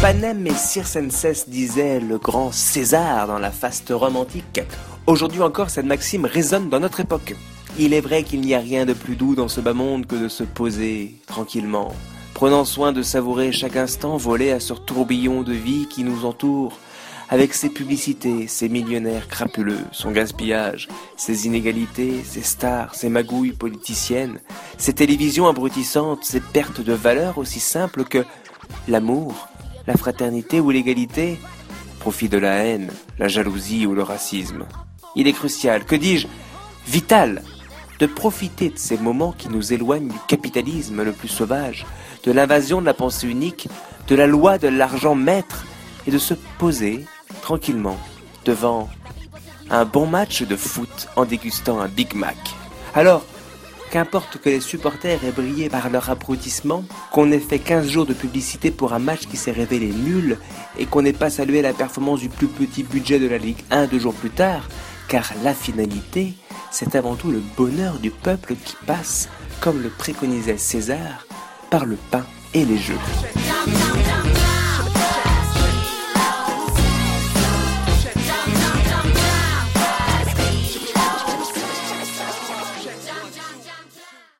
Panem 0.00 0.46
et 0.46 0.54
Circenses 0.54 1.48
disait 1.48 1.98
le 1.98 2.18
grand 2.18 2.52
César 2.52 3.26
dans 3.26 3.40
la 3.40 3.50
faste 3.50 3.88
romantique. 3.90 4.60
Aujourd'hui 5.08 5.42
encore, 5.42 5.70
cette 5.70 5.86
maxime 5.86 6.24
résonne 6.24 6.68
dans 6.68 6.78
notre 6.78 7.00
époque. 7.00 7.34
Il 7.80 7.92
est 7.92 8.00
vrai 8.00 8.22
qu'il 8.22 8.40
n'y 8.40 8.54
a 8.54 8.60
rien 8.60 8.86
de 8.86 8.92
plus 8.92 9.16
doux 9.16 9.34
dans 9.34 9.48
ce 9.48 9.60
bas 9.60 9.72
monde 9.72 10.06
que 10.06 10.14
de 10.14 10.28
se 10.28 10.44
poser 10.44 11.16
tranquillement, 11.26 11.92
prenant 12.32 12.64
soin 12.64 12.92
de 12.92 13.02
savourer 13.02 13.50
chaque 13.50 13.74
instant 13.74 14.16
volé 14.16 14.52
à 14.52 14.60
ce 14.60 14.72
tourbillon 14.72 15.42
de 15.42 15.52
vie 15.52 15.88
qui 15.88 16.04
nous 16.04 16.24
entoure, 16.24 16.78
avec 17.28 17.52
ses 17.52 17.68
publicités, 17.68 18.46
ses 18.46 18.68
millionnaires 18.68 19.26
crapuleux, 19.26 19.84
son 19.90 20.12
gaspillage, 20.12 20.86
ses 21.16 21.46
inégalités, 21.46 22.22
ses 22.22 22.42
stars, 22.42 22.94
ses 22.94 23.08
magouilles 23.08 23.50
politiciennes, 23.50 24.38
ses 24.78 24.92
télévisions 24.92 25.48
abrutissantes, 25.48 26.24
ses 26.24 26.40
pertes 26.40 26.80
de 26.80 26.92
valeur 26.92 27.36
aussi 27.36 27.58
simples 27.58 28.04
que 28.04 28.24
l'amour, 28.86 29.47
la 29.88 29.96
fraternité 29.96 30.60
ou 30.60 30.70
l'égalité, 30.70 31.40
profit 31.98 32.28
de 32.28 32.36
la 32.36 32.56
haine, 32.56 32.90
la 33.18 33.26
jalousie 33.26 33.86
ou 33.86 33.94
le 33.94 34.02
racisme. 34.02 34.66
Il 35.16 35.26
est 35.26 35.32
crucial, 35.32 35.86
que 35.86 35.96
dis-je, 35.96 36.28
vital, 36.86 37.42
de 37.98 38.04
profiter 38.04 38.68
de 38.68 38.78
ces 38.78 38.98
moments 38.98 39.32
qui 39.32 39.48
nous 39.48 39.72
éloignent 39.72 40.08
du 40.08 40.18
capitalisme 40.28 41.02
le 41.02 41.12
plus 41.12 41.28
sauvage, 41.28 41.86
de 42.24 42.32
l'invasion 42.32 42.82
de 42.82 42.86
la 42.86 42.92
pensée 42.92 43.26
unique, 43.28 43.66
de 44.08 44.14
la 44.14 44.26
loi 44.26 44.58
de 44.58 44.68
l'argent 44.68 45.14
maître, 45.14 45.64
et 46.06 46.10
de 46.10 46.18
se 46.18 46.34
poser 46.58 47.06
tranquillement 47.40 47.96
devant 48.44 48.90
un 49.70 49.86
bon 49.86 50.06
match 50.06 50.42
de 50.42 50.56
foot 50.56 51.08
en 51.16 51.24
dégustant 51.24 51.80
un 51.80 51.88
Big 51.88 52.14
Mac. 52.14 52.36
Alors, 52.94 53.24
qu'importe 53.88 54.38
que 54.38 54.48
les 54.48 54.60
supporters 54.60 55.24
aient 55.24 55.32
brillé 55.32 55.68
par 55.68 55.90
leur 55.90 56.10
abrutissement, 56.10 56.84
qu'on 57.12 57.32
ait 57.32 57.38
fait 57.38 57.58
15 57.58 57.88
jours 57.88 58.06
de 58.06 58.14
publicité 58.14 58.70
pour 58.70 58.92
un 58.92 58.98
match 58.98 59.26
qui 59.26 59.36
s'est 59.36 59.52
révélé 59.52 59.86
nul 59.86 60.38
et 60.78 60.86
qu'on 60.86 61.02
n'ait 61.02 61.12
pas 61.12 61.30
salué 61.30 61.62
la 61.62 61.72
performance 61.72 62.20
du 62.20 62.28
plus 62.28 62.48
petit 62.48 62.82
budget 62.82 63.18
de 63.18 63.28
la 63.28 63.38
Ligue 63.38 63.64
1 63.70 63.86
deux 63.86 63.98
jours 63.98 64.14
plus 64.14 64.30
tard, 64.30 64.68
car 65.08 65.32
la 65.42 65.54
finalité, 65.54 66.34
c'est 66.70 66.94
avant 66.94 67.16
tout 67.16 67.30
le 67.30 67.42
bonheur 67.56 67.98
du 67.98 68.10
peuple 68.10 68.54
qui 68.64 68.76
passe, 68.86 69.28
comme 69.60 69.82
le 69.82 69.88
préconisait 69.88 70.58
César, 70.58 71.26
par 71.70 71.84
le 71.84 71.96
pain 72.10 72.24
et 72.54 72.64
les 72.64 72.78
jeux. 72.78 72.98